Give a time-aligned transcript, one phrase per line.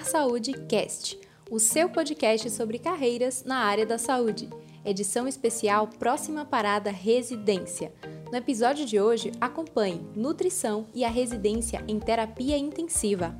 [0.00, 4.48] Sanar Saúde Cast, o seu podcast sobre carreiras na área da saúde.
[4.84, 7.92] Edição especial Próxima Parada Residência.
[8.30, 13.36] No episódio de hoje, acompanhe nutrição e a residência em terapia intensiva.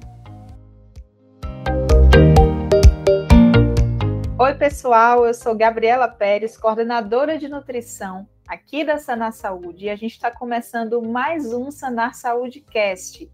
[4.38, 9.96] Oi, pessoal, eu sou Gabriela Pérez, coordenadora de nutrição aqui da Sanar Saúde, e a
[9.96, 13.30] gente está começando mais um Sanar Saúde Cast.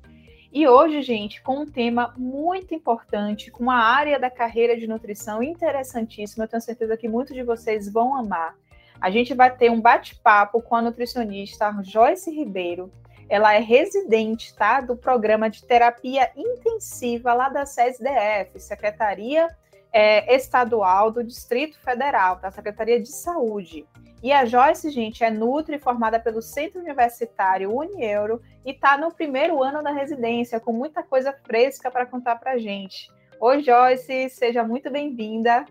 [0.57, 5.43] E hoje, gente, com um tema muito importante, com uma área da carreira de nutrição
[5.43, 8.57] interessantíssima, eu tenho certeza que muitos de vocês vão amar.
[8.99, 12.91] A gente vai ter um bate-papo com a nutricionista Joyce Ribeiro.
[13.29, 19.55] Ela é residente, tá, do programa de terapia intensiva lá da SESDF, Secretaria
[19.93, 23.85] é, Estadual do Distrito Federal, da Secretaria de Saúde.
[24.23, 29.63] E a Joyce, gente, é Nutri, formada pelo Centro Universitário Unieuro e está no primeiro
[29.63, 33.11] ano da residência, com muita coisa fresca para contar para gente.
[33.41, 35.67] Oi, Joyce, seja muito bem-vinda.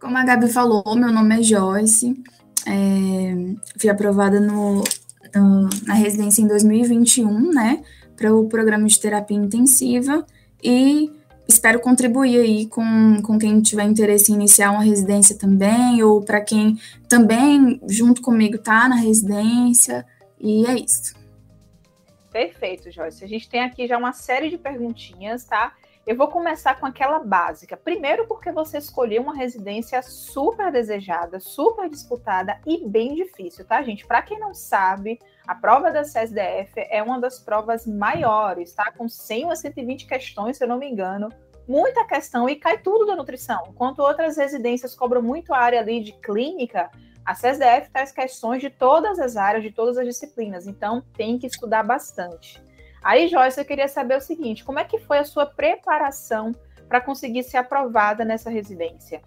[0.00, 2.22] Como a Gabi falou, meu nome é Joyce,
[2.66, 4.82] é, fui aprovada no,
[5.34, 7.82] no, na residência em 2021, né,
[8.16, 10.26] para o programa de terapia intensiva
[10.62, 11.10] e
[11.48, 16.40] espero contribuir aí com, com quem tiver interesse em iniciar uma residência também, ou para
[16.40, 16.78] quem
[17.08, 20.06] também, junto comigo, está na residência,
[20.40, 21.14] e é isso.
[22.32, 23.24] Perfeito, Joyce.
[23.24, 25.72] A gente tem aqui já uma série de perguntinhas, tá?
[26.06, 27.78] Eu vou começar com aquela básica.
[27.78, 34.06] Primeiro, porque você escolheu uma residência super desejada, super disputada e bem difícil, tá, gente?
[34.06, 38.92] Para quem não sabe, a prova da CSDF é uma das provas maiores, tá?
[38.92, 41.30] Com 100 ou 120 questões, se eu não me engano.
[41.66, 43.62] Muita questão e cai tudo da nutrição.
[43.70, 46.90] Enquanto outras residências cobram muito a área ali de clínica,
[47.24, 50.66] a CSDF traz questões de todas as áreas, de todas as disciplinas.
[50.66, 52.62] Então, tem que estudar bastante.
[53.04, 56.52] Aí, Joyce, eu queria saber o seguinte: como é que foi a sua preparação
[56.88, 59.20] para conseguir ser aprovada nessa residência?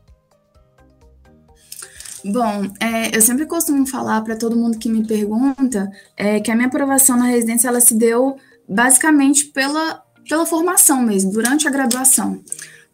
[2.25, 6.55] Bom, é, eu sempre costumo falar para todo mundo que me pergunta é, que a
[6.55, 8.35] minha aprovação na residência ela se deu
[8.67, 12.41] basicamente pela, pela formação mesmo, durante a graduação.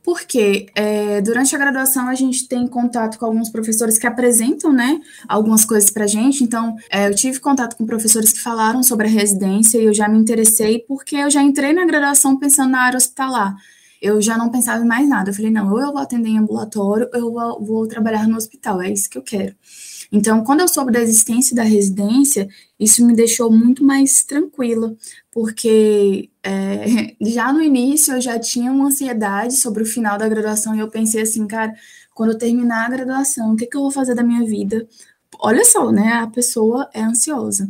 [0.03, 4.99] Porque é, durante a graduação a gente tem contato com alguns professores que apresentam, né,
[5.27, 6.43] algumas coisas para gente.
[6.43, 10.09] Então, é, eu tive contato com professores que falaram sobre a residência e eu já
[10.09, 13.55] me interessei porque eu já entrei na graduação pensando na área hospitalar.
[14.01, 15.29] Eu já não pensava em mais nada.
[15.29, 18.35] Eu falei, não, ou eu vou atender em ambulatório, ou eu vou, vou trabalhar no
[18.35, 18.81] hospital.
[18.81, 19.55] É isso que eu quero.
[20.16, 22.47] Então, quando eu soube da existência da residência,
[22.79, 24.96] isso me deixou muito mais tranquila,
[25.31, 30.75] porque é, já no início eu já tinha uma ansiedade sobre o final da graduação
[30.75, 31.74] e eu pensei assim, cara,
[32.13, 34.88] quando eu terminar a graduação, o que, que eu vou fazer da minha vida?
[35.40, 36.13] Olha só, né?
[36.13, 37.68] A pessoa é ansiosa.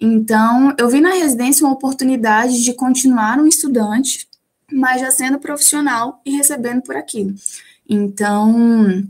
[0.00, 4.28] Então, eu vi na residência uma oportunidade de continuar um estudante,
[4.70, 7.34] mas já sendo profissional e recebendo por aquilo.
[7.88, 9.04] Então,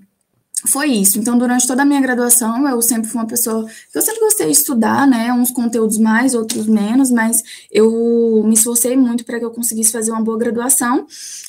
[0.64, 1.18] foi isso.
[1.18, 3.66] Então, durante toda a minha graduação, eu sempre fui uma pessoa.
[3.92, 5.32] Eu sempre gostei de estudar, né?
[5.32, 10.12] Uns conteúdos mais, outros menos, mas eu me esforcei muito para que eu conseguisse fazer
[10.12, 11.06] uma boa graduação.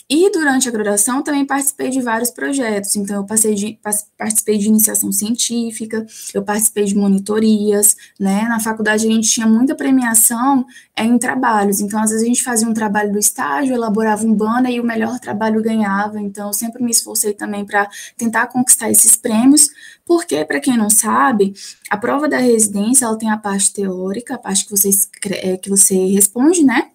[0.10, 2.96] E durante a graduação, também participei de vários projetos.
[2.96, 3.80] Então, eu passei de,
[4.18, 8.44] participei de iniciação científica, eu participei de monitorias, né?
[8.44, 11.80] Na faculdade, a gente tinha muita premiação é, em trabalhos.
[11.80, 14.84] Então, às vezes, a gente fazia um trabalho do estágio, elaborava um banner e o
[14.84, 16.20] melhor trabalho ganhava.
[16.20, 17.88] Então, eu sempre me esforcei também para
[18.18, 19.70] tentar conquistar esse esses prêmios,
[20.06, 21.54] porque, para quem não sabe,
[21.90, 24.90] a prova da residência ela tem a parte teórica, a parte que você,
[25.30, 26.90] é, que você responde, né?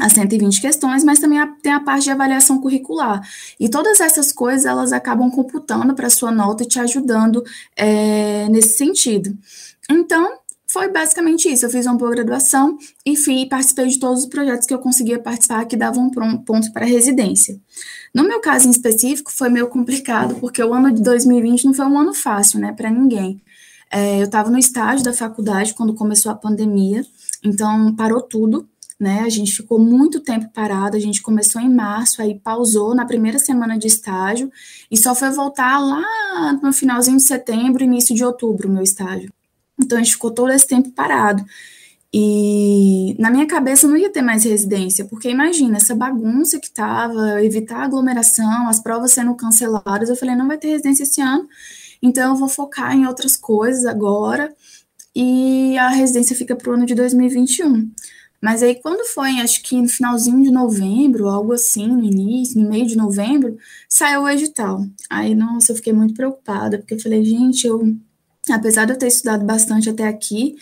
[0.00, 3.20] As 120 questões, mas também tem a parte de avaliação curricular.
[3.60, 7.44] E todas essas coisas elas acabam computando para a sua nota e te ajudando
[7.76, 9.36] é, nesse sentido.
[9.88, 10.38] Então,
[10.74, 11.64] foi basicamente isso.
[11.64, 12.76] Eu fiz uma boa graduação
[13.06, 16.84] e fui, participei de todos os projetos que eu conseguia participar que davam ponto para
[16.84, 17.60] residência.
[18.14, 21.84] No meu caso em específico, foi meio complicado, porque o ano de 2020 não foi
[21.86, 23.40] um ano fácil, né, para ninguém.
[23.90, 27.04] É, eu estava no estágio da faculdade quando começou a pandemia,
[27.44, 29.20] então parou tudo, né?
[29.20, 33.38] A gente ficou muito tempo parado, a gente começou em março, aí pausou na primeira
[33.38, 34.50] semana de estágio
[34.90, 39.32] e só foi voltar lá no finalzinho de setembro, início de outubro, meu estágio.
[39.78, 41.44] Então a gente ficou todo esse tempo parado.
[42.16, 47.42] E na minha cabeça não ia ter mais residência, porque imagina essa bagunça que tava,
[47.42, 50.08] evitar aglomeração, as provas sendo canceladas.
[50.08, 51.48] Eu falei, não vai ter residência esse ano,
[52.00, 54.54] então eu vou focar em outras coisas agora.
[55.12, 57.90] E a residência fica para o ano de 2021.
[58.40, 62.68] Mas aí, quando foi, acho que no finalzinho de novembro, algo assim, no início, no
[62.68, 63.56] meio de novembro,
[63.88, 64.86] saiu o edital.
[65.10, 67.96] Aí, nossa, eu fiquei muito preocupada, porque eu falei, gente, eu
[68.52, 70.56] apesar de eu ter estudado bastante até aqui,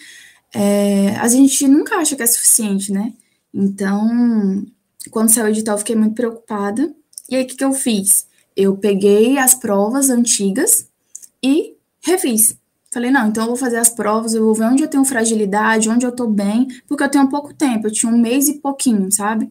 [0.54, 3.12] é, a gente nunca acha que é suficiente, né?
[3.52, 4.64] Então,
[5.10, 6.94] quando saiu o edital, eu fiquei muito preocupada.
[7.28, 8.26] E aí, o que, que eu fiz?
[8.56, 10.86] Eu peguei as provas antigas
[11.42, 12.56] e refiz.
[12.92, 15.88] Falei, não, então eu vou fazer as provas, eu vou ver onde eu tenho fragilidade,
[15.88, 19.10] onde eu tô bem, porque eu tenho pouco tempo, eu tinha um mês e pouquinho,
[19.10, 19.50] sabe?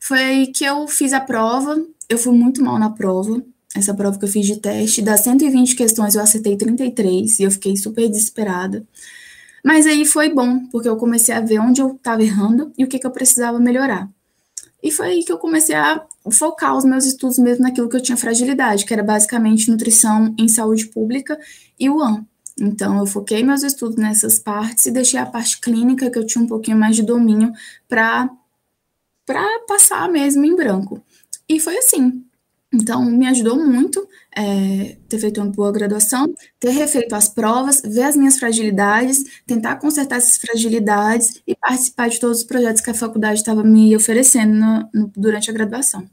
[0.00, 3.40] Foi aí que eu fiz a prova, eu fui muito mal na prova,
[3.76, 7.50] essa prova que eu fiz de teste, das 120 questões eu acertei 33 e eu
[7.52, 8.84] fiquei super desesperada.
[9.64, 12.88] Mas aí foi bom, porque eu comecei a ver onde eu estava errando e o
[12.88, 14.08] que, que eu precisava melhorar.
[14.82, 18.02] E foi aí que eu comecei a focar os meus estudos mesmo naquilo que eu
[18.02, 21.38] tinha fragilidade, que era basicamente nutrição em saúde pública
[21.78, 22.24] e o AM.
[22.60, 26.42] Então, eu foquei meus estudos nessas partes e deixei a parte clínica, que eu tinha
[26.42, 27.52] um pouquinho mais de domínio,
[27.88, 28.28] para
[29.66, 31.00] passar mesmo em branco.
[31.48, 32.24] E foi assim.
[32.72, 34.06] Então, me ajudou muito
[34.36, 39.76] é, ter feito uma boa graduação, ter refeito as provas, ver as minhas fragilidades, tentar
[39.76, 44.54] consertar essas fragilidades e participar de todos os projetos que a faculdade estava me oferecendo
[44.54, 46.08] no, no, durante a graduação.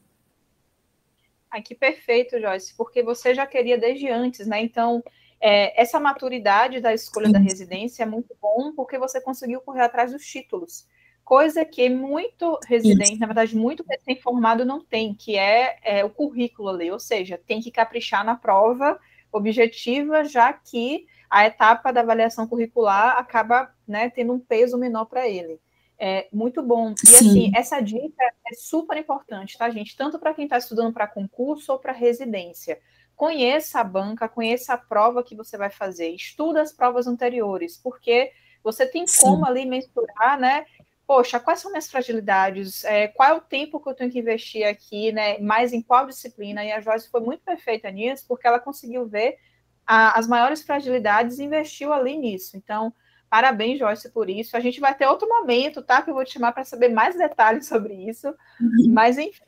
[1.52, 4.62] Ai, que perfeito, Joyce, porque você já queria desde antes, né?
[4.62, 5.04] Então,
[5.42, 10.14] é, essa maturidade da escolha da residência é muito bom porque você conseguiu correr atrás
[10.14, 10.86] dos títulos
[11.26, 13.20] coisa que muito residente, Isso.
[13.20, 17.60] na verdade, muito recém-formado não tem, que é, é, o currículo ali, ou seja, tem
[17.60, 19.00] que caprichar na prova
[19.32, 25.28] objetiva, já que a etapa da avaliação curricular acaba né, tendo um peso menor para
[25.28, 25.60] ele.
[25.98, 26.94] É muito bom.
[27.04, 27.16] E Sim.
[27.16, 29.96] assim, essa dica é super importante, tá, gente?
[29.98, 32.80] Tanto para quem está estudando para concurso ou para residência.
[33.16, 38.32] Conheça a banca, conheça a prova que você vai fazer, estuda as provas anteriores, porque
[38.64, 39.22] você tem Sim.
[39.22, 40.66] como ali mensurar, né?
[41.08, 42.84] Poxa, quais são minhas fragilidades?
[42.84, 45.38] É, qual é o tempo que eu tenho que investir aqui, né?
[45.40, 46.64] Mais em qual disciplina?
[46.64, 49.38] E a Joyce foi muito perfeita nisso, porque ela conseguiu ver
[49.86, 52.58] a, as maiores fragilidades e investiu ali nisso.
[52.58, 52.94] Então,
[53.30, 54.58] parabéns, Joyce, por isso.
[54.58, 56.02] A gente vai ter outro momento, tá?
[56.02, 58.28] Que eu vou te chamar para saber mais detalhes sobre isso.
[58.60, 58.92] Uhum.
[58.94, 59.44] Mas, enfim.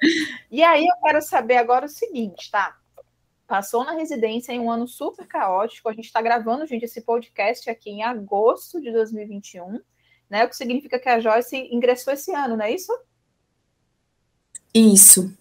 [0.51, 2.77] E aí, eu quero saber agora o seguinte, tá?
[3.47, 5.89] Passou na residência em um ano super caótico.
[5.89, 9.79] A gente está gravando, gente, esse podcast aqui em agosto de 2021
[10.29, 10.45] né?
[10.45, 12.91] O que significa que a Joyce ingressou esse ano, não é isso?
[14.73, 15.35] Isso.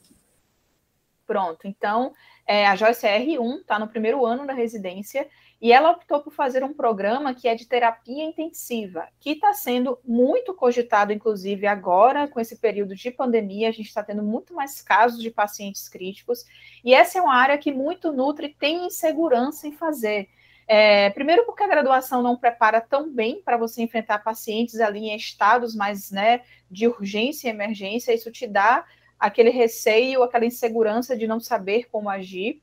[1.26, 1.66] Pronto.
[1.66, 2.14] Então,
[2.46, 5.28] é, a Joyce é R1, está no primeiro ano da residência,
[5.60, 9.98] e ela optou por fazer um programa que é de terapia intensiva, que está sendo
[10.04, 14.82] muito cogitado, inclusive agora, com esse período de pandemia, a gente está tendo muito mais
[14.82, 16.44] casos de pacientes críticos,
[16.84, 20.28] e essa é uma área que muito Nutri tem insegurança em fazer.
[20.68, 25.16] É, primeiro, porque a graduação não prepara tão bem para você enfrentar pacientes ali em
[25.16, 28.84] estados mais né, de urgência e emergência, isso te dá
[29.18, 32.60] aquele receio, aquela insegurança de não saber como agir.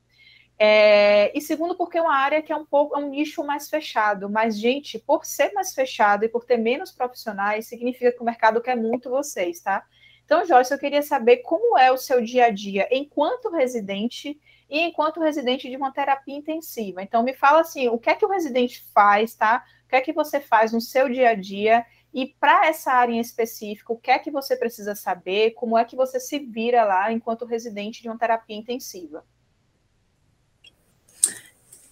[0.59, 3.69] É, e segundo, porque é uma área que é um pouco é um nicho mais
[3.69, 4.29] fechado.
[4.29, 8.61] Mas, gente, por ser mais fechado e por ter menos profissionais, significa que o mercado
[8.61, 9.83] quer muito vocês, tá?
[10.25, 14.39] Então, Joyce, eu queria saber como é o seu dia a dia enquanto residente
[14.73, 17.03] e enquanto residente de uma terapia intensiva.
[17.03, 19.63] Então, me fala assim, o que é que o residente faz, tá?
[19.85, 21.85] O que é que você faz no seu dia a dia?
[22.11, 25.51] E para essa área em específico, o que é que você precisa saber?
[25.51, 29.23] Como é que você se vira lá enquanto residente de uma terapia intensiva?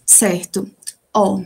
[0.04, 0.68] Certo.
[1.14, 1.44] Ó, oh,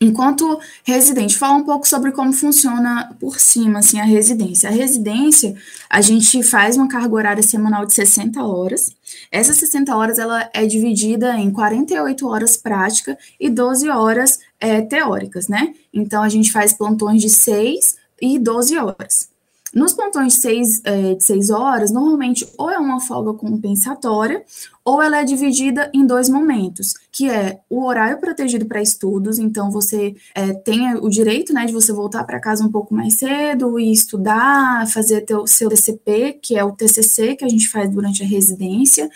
[0.00, 4.68] Enquanto residente, fala um pouco sobre como funciona por cima, assim, a residência.
[4.68, 5.56] A residência,
[5.90, 8.94] a gente faz uma carga horária semanal de 60 horas.
[9.30, 15.48] Essas 60 horas, ela é dividida em 48 horas prática e 12 horas é, teóricas,
[15.48, 15.74] né?
[15.92, 19.37] Então, a gente faz plantões de 6 e 12 horas.
[19.74, 24.42] Nos plantões de seis, é, de seis horas, normalmente ou é uma folga compensatória,
[24.84, 29.70] ou ela é dividida em dois momentos, que é o horário protegido para estudos, então
[29.70, 33.78] você é, tem o direito né, de você voltar para casa um pouco mais cedo
[33.78, 38.22] e estudar, fazer teu, seu TCP, que é o TCC que a gente faz durante
[38.22, 39.10] a residência,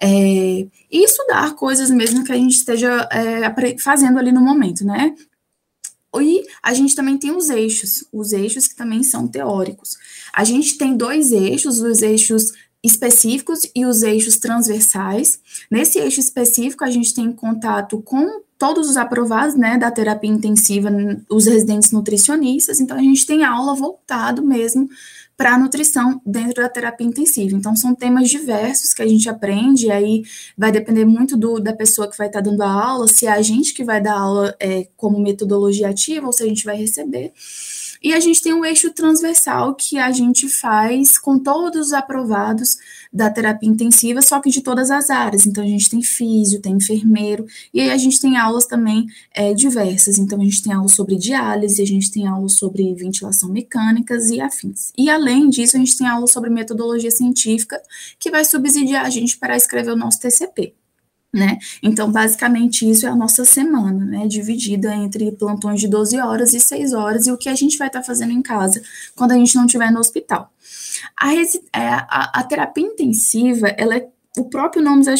[0.00, 5.14] é, e estudar coisas mesmo que a gente esteja é, fazendo ali no momento, né?
[6.20, 9.96] E a gente também tem os eixos, os eixos que também são teóricos.
[10.32, 15.40] A gente tem dois eixos, os eixos específicos e os eixos transversais.
[15.70, 20.88] Nesse eixo específico, a gente tem contato com todos os aprovados, né, da terapia intensiva,
[21.28, 24.88] os residentes nutricionistas, então a gente tem aula voltado mesmo
[25.36, 27.56] para a nutrição dentro da terapia intensiva.
[27.56, 30.22] Então, são temas diversos que a gente aprende, aí
[30.56, 33.32] vai depender muito do, da pessoa que vai estar tá dando a aula, se é
[33.32, 36.76] a gente que vai dar aula é, como metodologia ativa ou se a gente vai
[36.76, 37.32] receber.
[38.02, 42.76] E a gente tem um eixo transversal que a gente faz com todos os aprovados
[43.12, 45.46] da terapia intensiva, só que de todas as áreas.
[45.46, 49.54] Então, a gente tem físio, tem enfermeiro, e aí a gente tem aulas também é,
[49.54, 50.18] diversas.
[50.18, 54.40] Então, a gente tem aulas sobre diálise, a gente tem aulas sobre ventilação mecânicas e
[54.40, 54.92] afins.
[54.98, 57.80] E, além disso, a gente tem aulas sobre metodologia científica,
[58.18, 60.74] que vai subsidiar a gente para escrever o nosso TCP
[61.32, 61.58] né?
[61.82, 64.26] Então, basicamente, isso é a nossa semana, né?
[64.26, 67.86] Dividida entre plantões de 12 horas e 6 horas, e o que a gente vai
[67.86, 68.82] estar tá fazendo em casa
[69.16, 70.52] quando a gente não estiver no hospital.
[71.18, 75.14] A, é, a, a, terapia intensiva, ela é, o próprio nome já,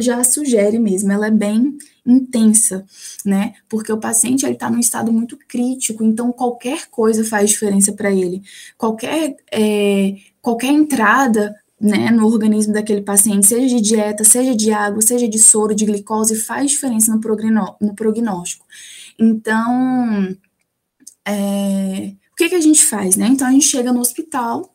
[0.00, 2.84] já sugere mesmo, ela é bem intensa,
[3.24, 3.52] né?
[3.68, 8.10] Porque o paciente ele está num estado muito crítico, então qualquer coisa faz diferença para
[8.10, 8.42] ele.
[8.78, 15.00] Qualquer é, qualquer entrada né, no organismo daquele paciente, seja de dieta, seja de água,
[15.00, 18.66] seja de soro, de glicose, faz diferença no, no prognóstico.
[19.18, 20.36] Então,
[21.26, 23.28] é, o que, que a gente faz, né?
[23.28, 24.74] Então, a gente chega no hospital,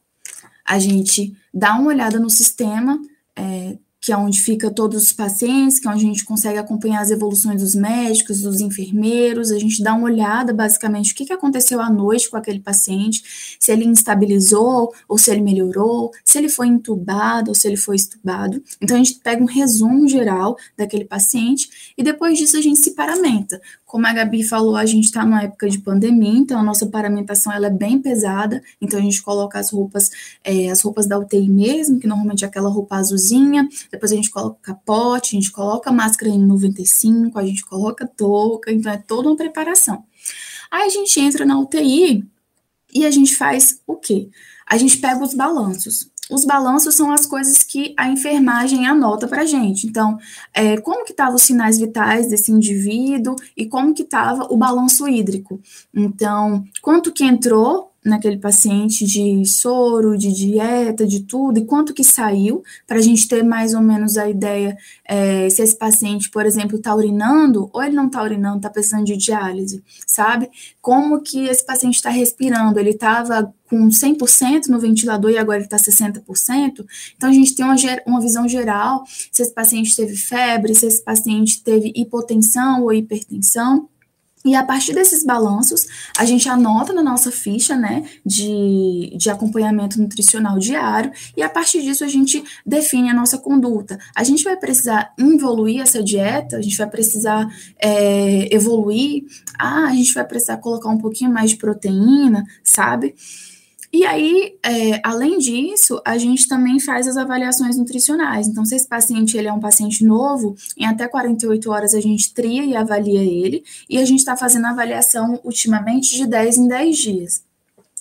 [0.65, 3.00] a gente dá uma olhada no sistema,
[3.36, 7.00] é, que é onde fica todos os pacientes, que é onde a gente consegue acompanhar
[7.00, 11.31] as evoluções dos médicos, dos enfermeiros, a gente dá uma olhada basicamente o que, que
[11.31, 13.24] aconteceu à noite com aquele paciente,
[13.57, 17.95] se ele instabilizou ou se ele melhorou, se ele foi entubado ou se ele foi
[17.95, 18.62] estubado.
[18.81, 22.91] Então a gente pega um resumo geral daquele paciente e depois disso a gente se
[22.91, 23.62] paramenta.
[23.93, 27.53] Como a Gabi falou, a gente está numa época de pandemia, então a nossa paramentação
[27.53, 30.09] ela é bem pesada, então a gente coloca as roupas,
[30.43, 34.31] é, as roupas da UTI mesmo, que normalmente é aquela roupa azulzinha, depois a gente
[34.31, 39.29] coloca capote, a gente coloca máscara em 95, a gente coloca touca, então é toda
[39.29, 40.03] uma preparação.
[40.71, 42.27] Aí a gente entra na UTI
[42.95, 44.27] e a gente faz o quê?
[44.65, 49.46] A gente pega os balanços os balanços são as coisas que a enfermagem anota para
[49.46, 49.88] gente.
[49.88, 50.18] Então,
[50.53, 55.08] é, como que estavam os sinais vitais desse indivíduo e como que estava o balanço
[55.08, 55.60] hídrico.
[55.94, 62.03] Então, quanto que entrou naquele paciente de soro, de dieta, de tudo, e quanto que
[62.03, 66.45] saiu, para a gente ter mais ou menos a ideia é, se esse paciente, por
[66.45, 70.50] exemplo, está urinando, ou ele não está urinando, está precisando de diálise, sabe?
[70.81, 75.65] Como que esse paciente está respirando, ele estava com 100% no ventilador e agora ele
[75.65, 80.75] está 60%, então a gente tem uma, uma visão geral se esse paciente teve febre,
[80.75, 83.89] se esse paciente teve hipotensão ou hipertensão,
[84.45, 85.85] e a partir desses balanços,
[86.17, 91.81] a gente anota na nossa ficha, né, de, de acompanhamento nutricional diário, e a partir
[91.81, 93.97] disso a gente define a nossa conduta.
[94.15, 97.47] A gente vai precisar evoluir essa dieta, a gente vai precisar
[97.79, 99.23] é, evoluir,
[99.57, 103.15] ah, a gente vai precisar colocar um pouquinho mais de proteína, sabe?
[103.93, 108.47] E aí, é, além disso, a gente também faz as avaliações nutricionais.
[108.47, 112.33] Então, se esse paciente ele é um paciente novo, em até 48 horas a gente
[112.33, 116.67] tria e avalia ele, e a gente está fazendo a avaliação ultimamente de 10 em
[116.67, 117.43] 10 dias.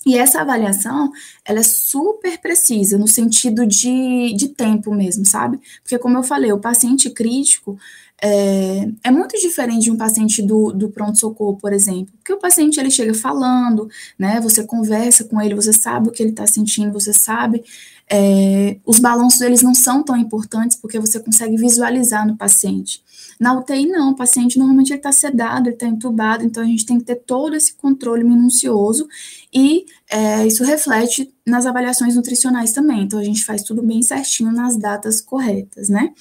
[0.04, 1.12] E essa avaliação,
[1.44, 5.60] ela é super precisa, no sentido de, de tempo mesmo, sabe?
[5.82, 7.78] Porque, como eu falei, o paciente crítico,
[8.24, 12.78] é, é, muito diferente de um paciente do, do pronto-socorro, por exemplo, porque o paciente
[12.78, 14.40] ele chega falando, né?
[14.40, 17.64] Você conversa com ele, você sabe o que ele está sentindo, você sabe.
[18.08, 23.02] É, os balanços eles não são tão importantes porque você consegue visualizar no paciente.
[23.40, 26.98] Na UTI, não, o paciente normalmente está sedado, ele está entubado, então a gente tem
[26.98, 29.08] que ter todo esse controle minucioso
[29.52, 33.02] e é, isso reflete nas avaliações nutricionais também.
[33.02, 36.12] Então a gente faz tudo bem certinho nas datas corretas, né?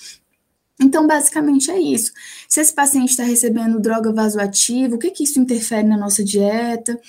[0.82, 2.12] Então, basicamente é isso.
[2.50, 7.00] Se esse paciente está recebendo droga vasoativa, o que, que isso interfere na nossa dieta?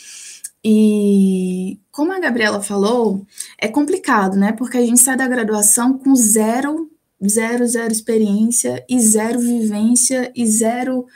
[0.64, 3.26] E como a Gabriela falou,
[3.58, 4.52] é complicado, né?
[4.52, 6.90] Porque a gente sai da graduação com zero,
[7.26, 11.06] zero, zero experiência e zero vivência e zero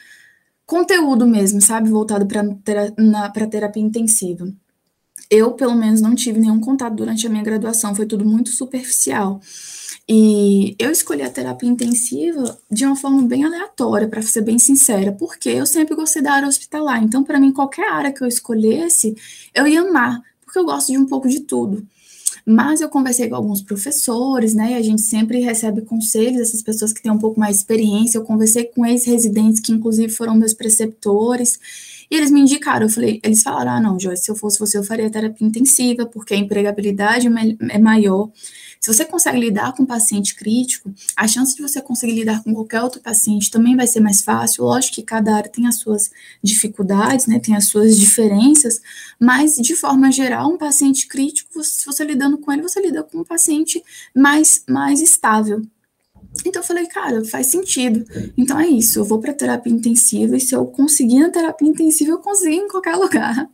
[0.64, 1.90] conteúdo mesmo, sabe?
[1.90, 4.52] Voltado para terapia intensiva.
[5.30, 9.40] Eu, pelo menos, não tive nenhum contato durante a minha graduação, foi tudo muito superficial.
[10.08, 15.10] E eu escolhi a terapia intensiva de uma forma bem aleatória, para ser bem sincera,
[15.10, 17.02] porque eu sempre gostei da área hospitalar.
[17.02, 19.16] Então, para mim, qualquer área que eu escolhesse,
[19.52, 21.84] eu ia amar, porque eu gosto de um pouco de tudo.
[22.48, 24.70] Mas eu conversei com alguns professores, né?
[24.70, 28.18] E a gente sempre recebe conselhos dessas pessoas que têm um pouco mais de experiência.
[28.18, 31.58] Eu conversei com ex-residentes que, inclusive, foram meus preceptores.
[32.10, 34.78] E eles me indicaram, eu falei, eles falaram: ah, não, Joyce, se eu fosse você,
[34.78, 37.28] eu faria terapia intensiva, porque a empregabilidade
[37.70, 38.30] é maior.
[38.80, 42.54] Se você consegue lidar com um paciente crítico, a chance de você conseguir lidar com
[42.54, 44.64] qualquer outro paciente também vai ser mais fácil.
[44.64, 46.10] Lógico que cada área tem as suas
[46.42, 48.80] dificuldades, né, tem as suas diferenças,
[49.18, 53.18] mas de forma geral, um paciente crítico, se você lidando com ele, você lida com
[53.18, 53.82] um paciente
[54.14, 55.62] mais, mais estável.
[56.44, 58.04] Então eu falei, cara, faz sentido.
[58.36, 62.12] Então é isso, eu vou para terapia intensiva e se eu conseguir na terapia intensiva,
[62.12, 63.48] eu consigo em qualquer lugar.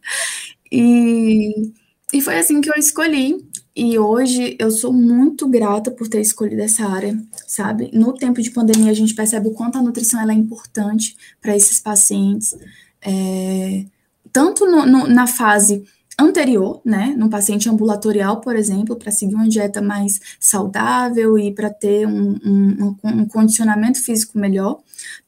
[0.70, 1.72] E,
[2.12, 3.44] e foi assim que eu escolhi.
[3.74, 7.90] E hoje eu sou muito grata por ter escolhido essa área, sabe?
[7.92, 11.56] No tempo de pandemia, a gente percebe o quanto a nutrição ela é importante para
[11.56, 12.54] esses pacientes,
[13.00, 13.86] é,
[14.30, 15.84] tanto no, no, na fase
[16.18, 21.70] anterior, né, no paciente ambulatorial, por exemplo, para seguir uma dieta mais saudável e para
[21.70, 24.80] ter um, um, um, condicionamento físico melhor,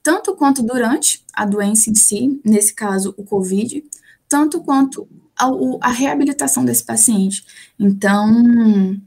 [0.03, 3.85] tanto quanto durante a doença em si, nesse caso o COVID,
[4.29, 5.49] tanto quanto a,
[5.81, 7.45] a reabilitação desse paciente.
[7.79, 9.01] Então,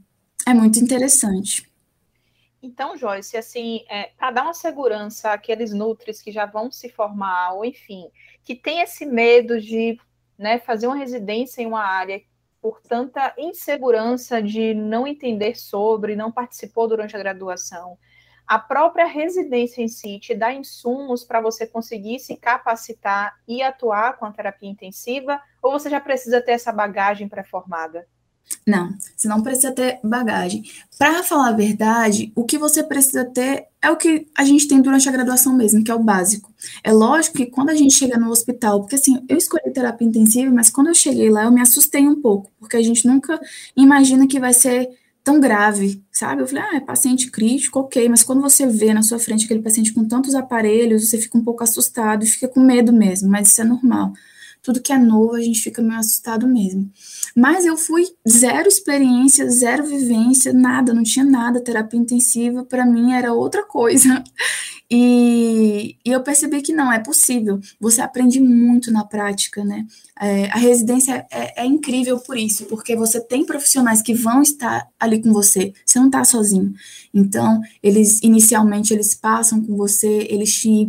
[0.46, 1.68] é muito interessante.
[2.60, 7.52] Então, Joyce, assim, é, para dar uma segurança àqueles nutris que já vão se formar,
[7.52, 8.08] ou enfim,
[8.44, 9.98] que tem esse medo de
[10.38, 12.20] né, fazer uma residência em uma área
[12.60, 17.98] por tanta insegurança de não entender sobre, não participou durante a graduação,
[18.48, 24.16] a própria residência em si te dá insumos para você conseguir se capacitar e atuar
[24.16, 28.08] com a terapia intensiva, ou você já precisa ter essa bagagem pré-formada?
[28.66, 30.62] Não, você não precisa ter bagagem.
[30.98, 34.80] Para falar a verdade, o que você precisa ter é o que a gente tem
[34.82, 36.52] durante a graduação mesmo, que é o básico.
[36.84, 40.52] É lógico que quando a gente chega no hospital, porque assim, eu escolhi terapia intensiva,
[40.52, 43.40] mas quando eu cheguei lá, eu me assustei um pouco, porque a gente nunca
[43.76, 44.90] imagina que vai ser
[45.24, 46.42] tão grave, sabe?
[46.42, 49.62] Eu falei, ah, é paciente crítico, ok, mas quando você vê na sua frente aquele
[49.62, 53.48] paciente com tantos aparelhos, você fica um pouco assustado e fica com medo mesmo, mas
[53.48, 54.12] isso é normal.
[54.62, 56.90] Tudo que é novo, a gente fica meio assustado mesmo.
[57.34, 61.62] Mas eu fui zero experiência, zero vivência, nada, não tinha nada.
[61.62, 64.22] Terapia intensiva, para mim, era outra coisa.
[64.90, 67.60] E, e, eu percebi que não, é possível.
[67.78, 69.86] Você aprende muito na prática, né?
[70.18, 74.88] É, a residência é, é, incrível por isso, porque você tem profissionais que vão estar
[74.98, 75.74] ali com você.
[75.84, 76.72] Você não está sozinho.
[77.12, 80.88] Então, eles inicialmente eles passam com você, eles te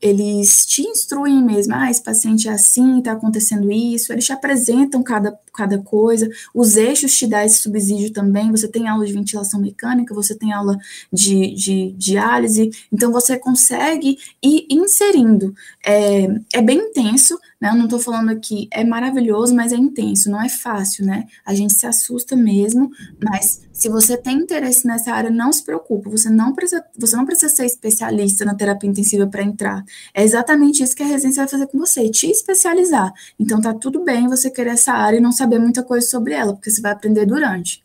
[0.00, 5.02] eles te instruem mesmo, ah, esse paciente é assim, está acontecendo isso, eles te apresentam
[5.02, 9.60] cada, cada coisa, os eixos te dão esse subsídio também, você tem aula de ventilação
[9.60, 10.78] mecânica, você tem aula
[11.12, 15.54] de, de diálise, então você consegue ir inserindo.
[15.84, 17.68] É, é bem intenso, né?
[17.70, 21.26] Eu não estou falando aqui, é maravilhoso, mas é intenso, não é fácil, né?
[21.44, 22.90] A gente se assusta mesmo,
[23.22, 27.26] mas se você tem interesse nessa área, não se preocupe, você não precisa, você não
[27.26, 29.84] precisa ser especialista na terapia intensiva para entrar.
[30.14, 33.12] É exatamente isso que a residência vai fazer com você, te especializar.
[33.38, 36.52] Então tá tudo bem você querer essa área e não saber muita coisa sobre ela,
[36.52, 37.82] porque você vai aprender durante.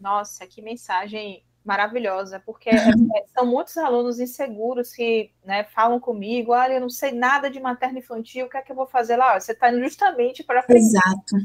[0.00, 6.74] Nossa, que mensagem maravilhosa, porque é, são muitos alunos inseguros que né, falam comigo, olha,
[6.74, 9.38] eu não sei nada de materno infantil, o que é que eu vou fazer lá?
[9.38, 10.80] Você está indo justamente para aprender.
[10.80, 11.36] Exato,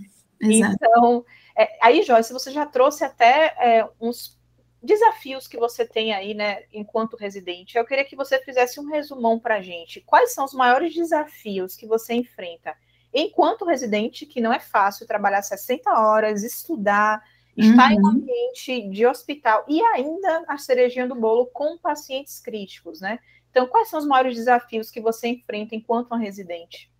[0.41, 0.75] exato.
[0.75, 4.36] Então, é, aí, Joyce, você já trouxe até é, uns
[4.87, 7.77] desafios que você tem aí, né, enquanto residente.
[7.77, 10.01] Eu queria que você fizesse um resumão para a gente.
[10.01, 12.73] Quais são os maiores desafios que você enfrenta
[13.13, 17.21] enquanto residente, que não é fácil trabalhar 60 horas, estudar,
[17.57, 17.91] uhum.
[17.91, 23.19] em um ambiente de hospital e ainda a cerejinha do bolo com pacientes críticos, né?
[23.49, 26.91] Então, quais são os maiores desafios que você enfrenta enquanto uma residente?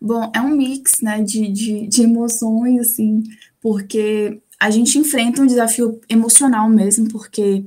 [0.00, 3.22] Bom, é um mix, né, de, de, de emoções, assim,
[3.60, 7.66] porque a gente enfrenta um desafio emocional mesmo, porque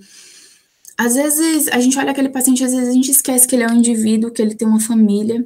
[0.98, 3.68] às vezes a gente olha aquele paciente, às vezes a gente esquece que ele é
[3.68, 5.46] um indivíduo, que ele tem uma família,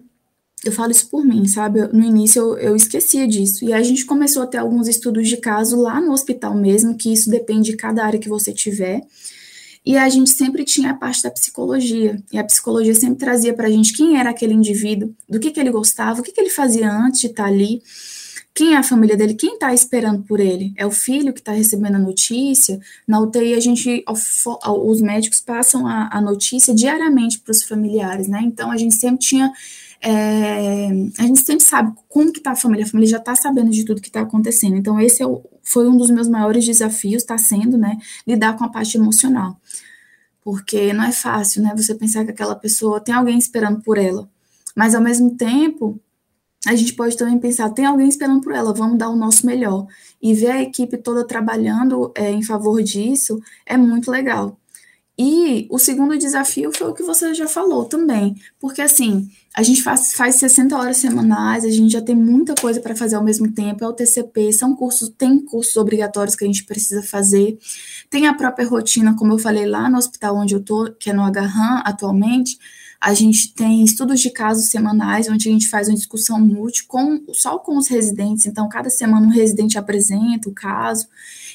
[0.63, 1.85] eu falo isso por mim, sabe?
[1.91, 3.65] No início eu, eu esquecia disso.
[3.65, 7.11] E a gente começou a ter alguns estudos de caso lá no hospital mesmo, que
[7.11, 9.01] isso depende de cada área que você tiver.
[9.85, 12.23] E a gente sempre tinha a parte da psicologia.
[12.31, 15.59] E a psicologia sempre trazia para a gente quem era aquele indivíduo, do que, que
[15.59, 17.81] ele gostava, o que, que ele fazia antes de estar tá ali,
[18.53, 20.73] quem é a família dele, quem está esperando por ele.
[20.75, 22.79] É o filho que está recebendo a notícia.
[23.07, 28.41] Na UTI, a gente, os médicos passam a, a notícia diariamente para os familiares, né?
[28.43, 29.51] Então, a gente sempre tinha
[30.03, 30.87] é,
[31.19, 33.85] a gente sempre sabe como que está a família, a família já está sabendo de
[33.85, 34.75] tudo que está acontecendo.
[34.75, 38.63] Então, esse é o, foi um dos meus maiores desafios, está sendo, né, lidar com
[38.63, 39.55] a parte emocional.
[40.43, 44.27] Porque não é fácil, né, você pensar que aquela pessoa tem alguém esperando por ela.
[44.75, 45.99] Mas, ao mesmo tempo,
[46.65, 49.87] a gente pode também pensar, tem alguém esperando por ela, vamos dar o nosso melhor.
[50.21, 54.57] E ver a equipe toda trabalhando é, em favor disso é muito legal.
[55.17, 59.83] E o segundo desafio foi o que você já falou também, porque assim, a gente
[59.83, 63.51] faz, faz 60 horas semanais, a gente já tem muita coisa para fazer ao mesmo
[63.51, 67.59] tempo, é o TCP, são cursos, tem cursos obrigatórios que a gente precisa fazer,
[68.09, 71.13] tem a própria rotina, como eu falei lá no hospital onde eu tô, que é
[71.13, 72.57] no Agarram atualmente,
[73.01, 77.33] a gente tem estudos de casos semanais, onde a gente faz uma discussão múltipla com,
[77.33, 81.07] só com os residentes, então cada semana um residente apresenta o caso,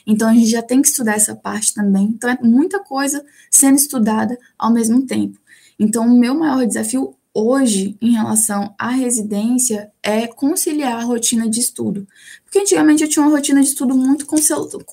[0.04, 2.06] então a gente já tem que estudar essa parte também.
[2.06, 5.38] Então é muita coisa sendo estudada ao mesmo tempo.
[5.78, 11.60] Então o meu maior desafio hoje em relação à residência é conciliar a rotina de
[11.60, 12.08] estudo.
[12.42, 14.26] Porque antigamente eu tinha uma rotina de estudo muito,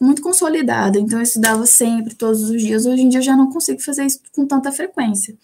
[0.02, 2.86] muito consolidada, então eu estudava sempre, todos os dias.
[2.86, 5.36] Hoje em dia eu já não consigo fazer isso com tanta frequência.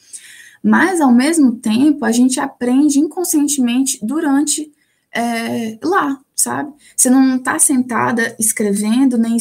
[0.64, 4.72] Mas, ao mesmo tempo, a gente aprende inconscientemente durante
[5.14, 6.74] é, lá, sabe?
[6.96, 9.38] Você não está sentada escrevendo, nem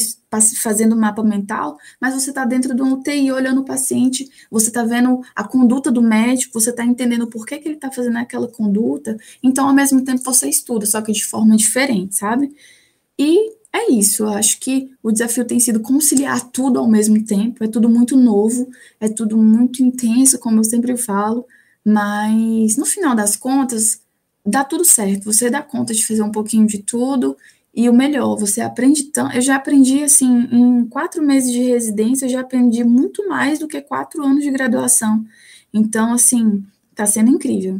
[0.61, 5.21] fazendo mapa mental, mas você está dentro do UTI olhando o paciente, você está vendo
[5.35, 9.17] a conduta do médico, você está entendendo por que, que ele está fazendo aquela conduta,
[9.41, 12.53] então ao mesmo tempo você estuda, só que de forma diferente, sabe?
[13.17, 17.63] E é isso, eu acho que o desafio tem sido conciliar tudo ao mesmo tempo,
[17.63, 21.45] é tudo muito novo, é tudo muito intenso, como eu sempre falo,
[21.85, 24.01] mas no final das contas,
[24.45, 27.37] dá tudo certo, você dá conta de fazer um pouquinho de tudo,
[27.73, 29.35] e o melhor, você aprende tanto.
[29.35, 33.67] Eu já aprendi, assim, em quatro meses de residência, eu já aprendi muito mais do
[33.67, 35.25] que quatro anos de graduação.
[35.73, 37.79] Então, assim, tá sendo incrível.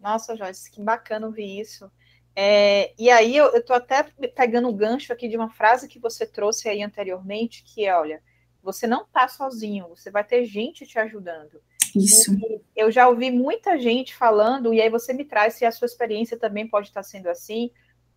[0.00, 1.90] Nossa, Joyce, que bacana ouvir isso.
[2.34, 6.26] É, e aí, eu estou até pegando o gancho aqui de uma frase que você
[6.26, 8.22] trouxe aí anteriormente, que é, olha,
[8.62, 11.60] você não está sozinho, você vai ter gente te ajudando.
[11.96, 12.32] Isso.
[12.34, 15.86] E eu já ouvi muita gente falando, e aí você me traz se a sua
[15.86, 17.70] experiência também pode estar sendo assim,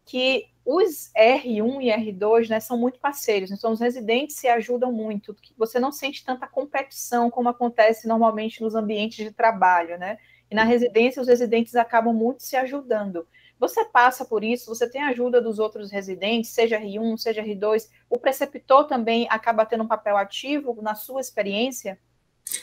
[0.06, 5.36] que os R1 e R2 né, são muito parceiros, então os residentes se ajudam muito,
[5.58, 10.18] você não sente tanta competição como acontece normalmente nos ambientes de trabalho, né?
[10.50, 13.26] E na residência, os residentes acabam muito se ajudando.
[13.62, 17.88] Você passa por isso, você tem a ajuda dos outros residentes, seja R1, seja R2,
[18.10, 22.00] o preceptor também acaba tendo um papel ativo na sua experiência?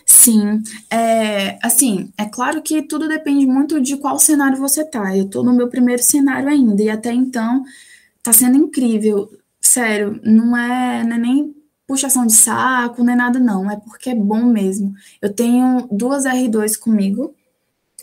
[0.05, 5.17] Sim, é, assim, é claro que tudo depende muito de qual cenário você tá.
[5.17, 7.63] Eu tô no meu primeiro cenário ainda, e até então
[8.21, 9.31] tá sendo incrível.
[9.61, 11.55] Sério, não é, não é nem
[11.87, 13.71] puxação de saco, nem nada, não.
[13.71, 14.93] É porque é bom mesmo.
[15.23, 17.33] Eu tenho duas R2 comigo,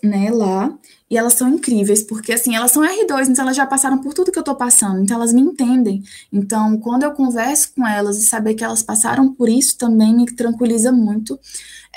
[0.02, 0.74] né, lá,
[1.10, 4.32] e elas são incríveis, porque assim, elas são R2, então elas já passaram por tudo
[4.32, 6.04] que eu tô passando, então elas me entendem.
[6.34, 10.26] Então, quando eu converso com elas e saber que elas passaram por isso também me
[10.26, 11.40] tranquiliza muito.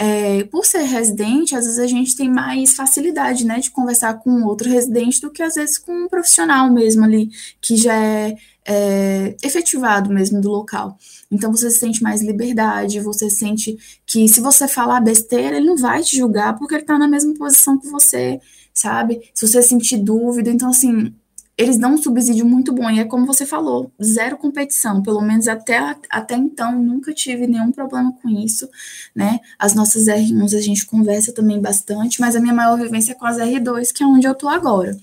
[0.01, 4.45] É, por ser residente, às vezes a gente tem mais facilidade, né, de conversar com
[4.45, 9.37] outro residente do que às vezes com um profissional mesmo ali, que já é, é
[9.43, 10.97] efetivado mesmo do local.
[11.31, 16.03] Então você sente mais liberdade, você sente que se você falar besteira, ele não vai
[16.03, 18.41] te julgar porque ele está na mesma posição que você,
[18.79, 19.31] sabe?
[19.35, 21.13] Se você sentir dúvida, então assim,
[21.59, 25.49] eles dão um subsídio muito bom, e é como você falou, zero competição, pelo menos
[25.49, 28.69] até, até então, nunca tive nenhum problema com isso,
[29.13, 29.41] né?
[29.59, 33.27] As nossas R1s a gente conversa também bastante, mas a minha maior vivência é com
[33.27, 34.97] as R2, que é onde eu tô agora.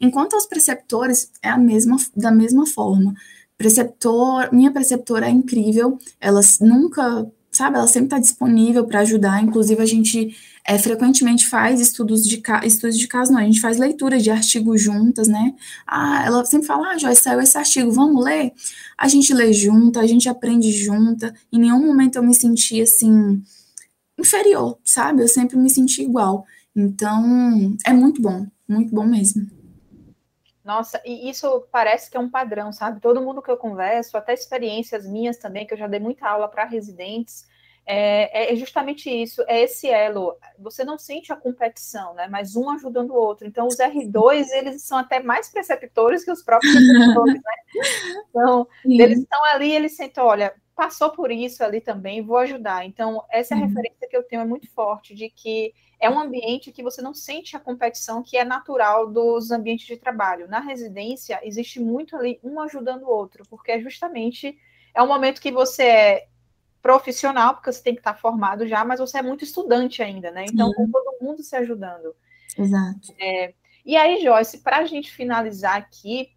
[0.00, 3.14] Enquanto aos preceptores, é a mesma, da mesma forma.
[3.56, 7.24] Preceptor, minha preceptora é incrível, ela nunca,
[7.60, 12.42] sabe, ela sempre está disponível para ajudar, inclusive a gente é, frequentemente faz estudos de,
[12.64, 15.54] estudos de caso, não, a gente faz leituras de artigos juntas, né?
[15.86, 18.54] Ah, ela sempre fala, ah, Joyce, saiu esse artigo, vamos ler?
[18.96, 23.42] A gente lê junta, a gente aprende junta, em nenhum momento eu me senti, assim,
[24.18, 25.22] inferior, sabe?
[25.22, 26.46] Eu sempre me senti igual.
[26.74, 29.46] Então, é muito bom, muito bom mesmo.
[30.64, 33.00] Nossa, e isso parece que é um padrão, sabe?
[33.00, 36.48] Todo mundo que eu converso, até experiências minhas também, que eu já dei muita aula
[36.48, 37.49] para residentes,
[37.86, 40.36] é, é, justamente isso, é esse elo.
[40.58, 42.28] Você não sente a competição, né?
[42.28, 43.46] Mas um ajudando o outro.
[43.46, 47.40] Então, os R2, eles são até mais preceptores que os próprios preceptores, né?
[48.30, 49.00] Então, Sim.
[49.00, 52.84] eles estão ali, eles sentem, olha, passou por isso ali também, vou ajudar.
[52.84, 53.66] Então, essa é uhum.
[53.66, 57.12] referência que eu tenho é muito forte, de que é um ambiente que você não
[57.12, 60.48] sente a competição que é natural dos ambientes de trabalho.
[60.48, 64.56] Na residência, existe muito ali um ajudando o outro, porque é justamente
[64.94, 66.28] é um momento que você é
[66.82, 70.44] profissional, porque você tem que estar formado já, mas você é muito estudante ainda, né?
[70.48, 72.14] Então, com todo mundo se ajudando.
[72.58, 73.14] Exato.
[73.18, 76.30] É, e aí, Joyce, para a gente finalizar aqui,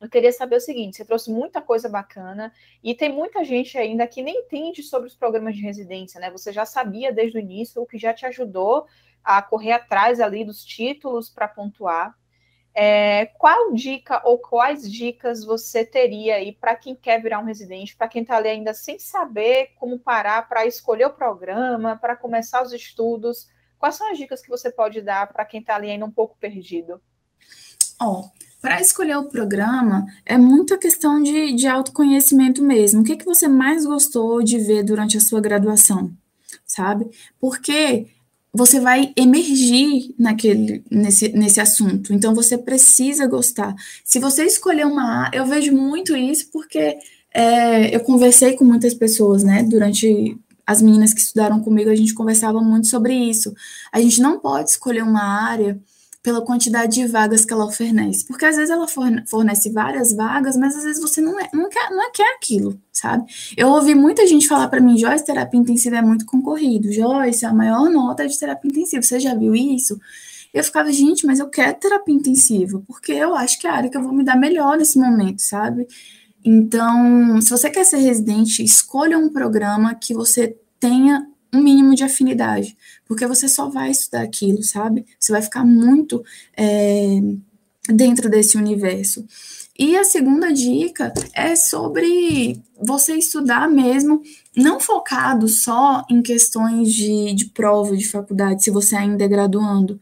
[0.00, 4.06] eu queria saber o seguinte: você trouxe muita coisa bacana e tem muita gente ainda
[4.06, 6.30] que nem entende sobre os programas de residência, né?
[6.30, 8.86] Você já sabia desde o início, o que já te ajudou
[9.22, 12.14] a correr atrás ali dos títulos para pontuar.
[12.74, 17.96] É, qual dica ou quais dicas você teria aí para quem quer virar um residente,
[17.96, 22.62] para quem está ali ainda sem saber como parar para escolher o programa, para começar
[22.64, 23.48] os estudos?
[23.78, 26.36] Quais são as dicas que você pode dar para quem está ali ainda um pouco
[26.40, 27.00] perdido?
[28.00, 33.02] Ó, oh, para escolher o programa é muita questão de, de autoconhecimento mesmo.
[33.02, 36.12] O que, que você mais gostou de ver durante a sua graduação?
[36.66, 37.08] Sabe?
[37.38, 38.08] Porque
[38.54, 42.12] você vai emergir naquele, nesse, nesse assunto.
[42.12, 43.74] Então, você precisa gostar.
[44.04, 46.96] Se você escolher uma eu vejo muito isso porque
[47.34, 52.14] é, eu conversei com muitas pessoas, né, durante as meninas que estudaram comigo, a gente
[52.14, 53.52] conversava muito sobre isso.
[53.92, 55.78] A gente não pode escolher uma área
[56.24, 58.24] pela quantidade de vagas que ela fornece.
[58.24, 61.90] Porque às vezes ela fornece várias vagas, mas às vezes você não, é, não, quer,
[61.90, 63.30] não quer aquilo, sabe?
[63.54, 66.90] Eu ouvi muita gente falar para mim, Joyce, terapia intensiva é muito concorrido.
[66.90, 69.02] Joyce, a maior nota é de terapia intensiva.
[69.02, 70.00] Você já viu isso?
[70.54, 73.90] Eu ficava, gente, mas eu quero terapia intensiva, porque eu acho que é a área
[73.90, 75.86] que eu vou me dar melhor nesse momento, sabe?
[76.42, 82.02] Então, se você quer ser residente, escolha um programa que você tenha um mínimo de
[82.02, 82.74] afinidade,
[83.06, 85.04] porque você só vai estudar aquilo, sabe?
[85.18, 86.24] Você vai ficar muito
[86.56, 87.20] é,
[87.88, 89.24] dentro desse universo.
[89.76, 94.22] E a segunda dica é sobre você estudar mesmo,
[94.56, 99.98] não focado só em questões de, de prova de faculdade, se você ainda é graduando,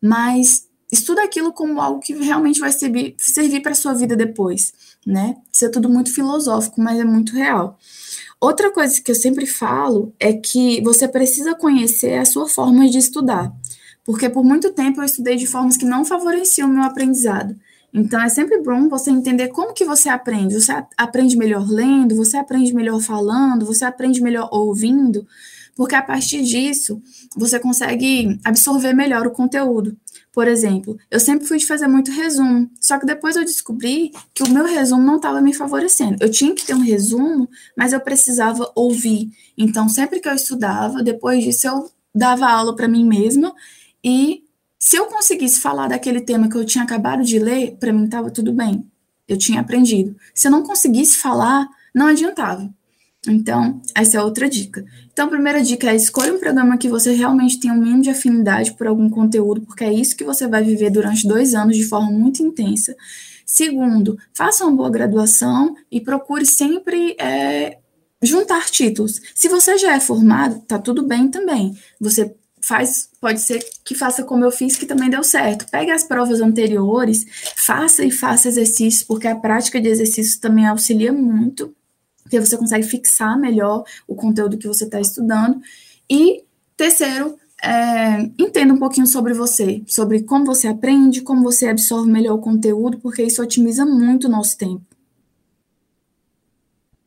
[0.00, 4.72] mas estuda aquilo como algo que realmente vai servir, servir para a sua vida depois,
[5.06, 5.36] né?
[5.52, 7.78] Isso é tudo muito filosófico, mas é muito real.
[8.42, 12.98] Outra coisa que eu sempre falo é que você precisa conhecer a sua forma de
[12.98, 13.52] estudar,
[14.04, 17.54] porque por muito tempo eu estudei de formas que não favoreciam o meu aprendizado.
[17.94, 20.60] Então é sempre bom você entender como que você aprende.
[20.60, 25.24] Você aprende melhor lendo, você aprende melhor falando, você aprende melhor ouvindo,
[25.76, 27.00] porque a partir disso
[27.36, 29.96] você consegue absorver melhor o conteúdo.
[30.32, 34.42] Por exemplo, eu sempre fui de fazer muito resumo, só que depois eu descobri que
[34.42, 36.16] o meu resumo não estava me favorecendo.
[36.20, 39.30] Eu tinha que ter um resumo, mas eu precisava ouvir.
[39.58, 43.54] Então, sempre que eu estudava, depois disso eu dava aula para mim mesma
[44.02, 44.42] e
[44.78, 48.30] se eu conseguisse falar daquele tema que eu tinha acabado de ler, para mim estava
[48.30, 48.84] tudo bem.
[49.28, 50.16] Eu tinha aprendido.
[50.34, 52.68] Se eu não conseguisse falar, não adiantava.
[53.28, 54.84] Então, essa é outra dica.
[55.12, 58.10] Então, a primeira dica é escolha um programa que você realmente tenha um mínimo de
[58.10, 61.84] afinidade por algum conteúdo, porque é isso que você vai viver durante dois anos de
[61.84, 62.96] forma muito intensa.
[63.46, 67.78] Segundo, faça uma boa graduação e procure sempre é,
[68.20, 69.20] juntar títulos.
[69.34, 71.76] Se você já é formado, tá tudo bem também.
[72.00, 75.66] Você faz, pode ser que faça como eu fiz, que também deu certo.
[75.70, 77.24] Pegue as provas anteriores,
[77.56, 81.74] faça e faça exercícios, porque a prática de exercícios também auxilia muito
[82.32, 85.60] porque você consegue fixar melhor o conteúdo que você está estudando.
[86.08, 92.10] E terceiro, é, entenda um pouquinho sobre você, sobre como você aprende, como você absorve
[92.10, 94.82] melhor o conteúdo, porque isso otimiza muito o nosso tempo.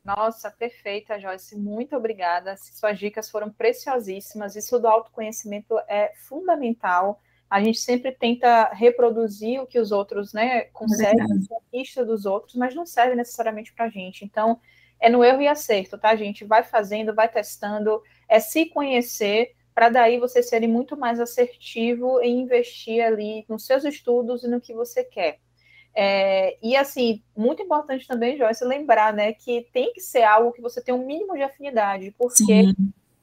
[0.04, 1.58] Nossa, perfeita, Joyce.
[1.58, 2.56] Muito obrigada.
[2.56, 4.54] Suas dicas foram preciosíssimas.
[4.54, 7.20] Isso do autoconhecimento é fundamental.
[7.50, 12.54] A gente sempre tenta reproduzir o que os outros né, conseguem, a conquista dos outros,
[12.54, 14.24] mas não serve necessariamente para a gente.
[14.24, 14.60] Então,
[15.00, 16.44] é no erro e acerto, tá, gente?
[16.44, 22.40] Vai fazendo, vai testando, é se conhecer para daí você ser muito mais assertivo em
[22.40, 25.38] investir ali nos seus estudos e no que você quer.
[25.94, 30.62] É, e assim, muito importante também, Joyce, lembrar, né, que tem que ser algo que
[30.62, 32.74] você tem um mínimo de afinidade, porque Sim.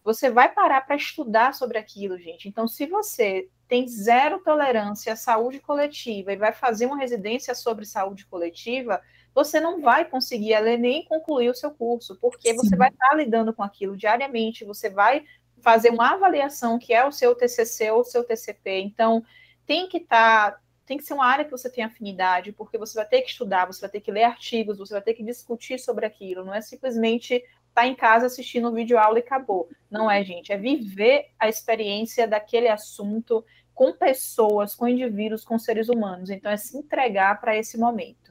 [0.04, 2.48] você vai parar para estudar sobre aquilo, gente.
[2.48, 7.86] Então, se você tem zero tolerância à saúde coletiva e vai fazer uma residência sobre
[7.86, 9.02] saúde coletiva,
[9.34, 12.56] você não vai conseguir ler nem concluir o seu curso, porque Sim.
[12.58, 15.26] você vai estar lidando com aquilo diariamente, você vai
[15.62, 18.82] fazer uma avaliação que é o seu TCC ou o seu TCP.
[18.82, 19.24] Então,
[19.66, 22.96] tem que estar, tá, tem que ser uma área que você tem afinidade, porque você
[22.96, 25.80] vai ter que estudar, você vai ter que ler artigos, você vai ter que discutir
[25.80, 29.70] sobre aquilo, não é simplesmente estar tá em casa assistindo um vídeo aula e acabou.
[29.90, 33.44] Não é, gente, é viver a experiência daquele assunto
[33.74, 36.30] com pessoas, com indivíduos, com seres humanos.
[36.30, 38.23] Então, é se entregar para esse momento.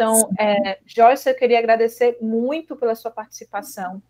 [0.00, 4.02] Então, é, Joyce, eu queria agradecer muito pela sua participação.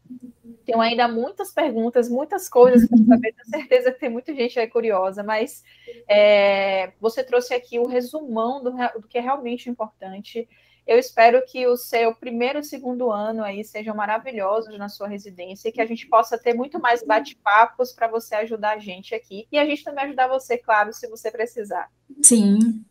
[0.65, 4.69] Tenho ainda muitas perguntas, muitas coisas para saber, tenho certeza que tem muita gente aí
[4.69, 5.65] curiosa, mas
[6.09, 10.49] é, você trouxe aqui o resumão do, do, que é realmente importante.
[10.87, 15.69] Eu espero que o seu primeiro e segundo ano aí sejam maravilhosos na sua residência
[15.69, 19.49] e que a gente possa ter muito mais bate-papos para você ajudar a gente aqui
[19.51, 21.91] e a gente também ajudar você, claro, se você precisar.
[22.23, 22.85] Sim,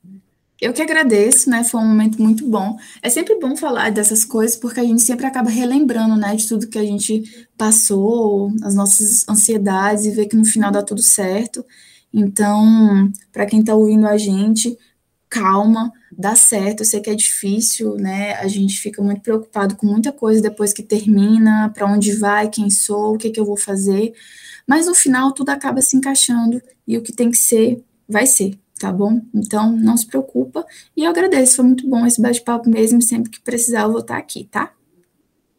[0.61, 1.63] eu que agradeço, né?
[1.63, 2.77] Foi um momento muito bom.
[3.01, 6.67] É sempre bom falar dessas coisas, porque a gente sempre acaba relembrando, né, de tudo
[6.67, 11.65] que a gente passou, as nossas ansiedades, e ver que no final dá tudo certo.
[12.13, 14.77] Então, para quem está ouvindo a gente,
[15.29, 16.81] calma, dá certo.
[16.81, 18.33] Eu sei que é difícil, né?
[18.35, 22.69] A gente fica muito preocupado com muita coisa depois que termina, para onde vai, quem
[22.69, 24.13] sou, o que, que eu vou fazer.
[24.67, 28.57] Mas no final tudo acaba se encaixando e o que tem que ser, vai ser
[28.79, 29.21] tá bom?
[29.35, 30.65] Então, não se preocupa.
[30.95, 33.01] E eu agradeço, foi muito bom esse bate-papo mesmo.
[33.01, 34.73] Sempre que precisar, eu vou estar aqui, tá?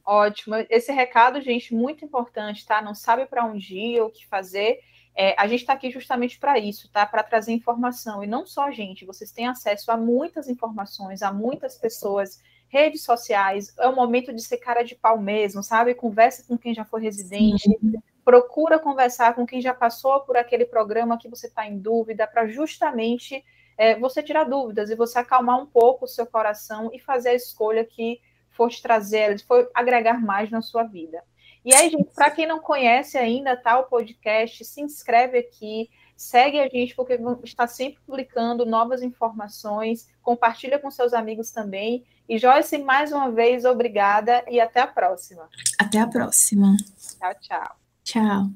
[0.05, 0.57] Ótimo.
[0.69, 2.83] Esse recado, gente, muito importante, tá?
[2.83, 4.81] Não sabe para onde ir, o que fazer.
[5.15, 7.05] É, a gente está aqui justamente para isso, tá?
[7.05, 8.25] Para trazer informação.
[8.25, 13.05] E não só a gente, vocês têm acesso a muitas informações, a muitas pessoas, redes
[13.05, 13.73] sociais.
[13.79, 15.95] É o momento de ser cara de pau mesmo, sabe?
[15.95, 17.65] Conversa com quem já foi residente.
[17.65, 18.01] Sim
[18.31, 22.47] procura conversar com quem já passou por aquele programa que você está em dúvida, para
[22.47, 23.45] justamente
[23.77, 27.35] é, você tirar dúvidas e você acalmar um pouco o seu coração e fazer a
[27.35, 31.25] escolha que for te trazer, for agregar mais na sua vida.
[31.65, 36.61] E aí, gente, para quem não conhece ainda tá, o podcast, se inscreve aqui, segue
[36.61, 42.05] a gente, porque está sempre publicando novas informações, compartilha com seus amigos também.
[42.29, 45.49] E Joyce, mais uma vez, obrigada e até a próxima.
[45.77, 46.77] Até a próxima.
[47.19, 47.90] Tchau, tchau.
[48.11, 48.51] Tchau.